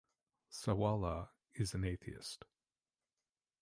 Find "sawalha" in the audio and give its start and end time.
0.51-1.29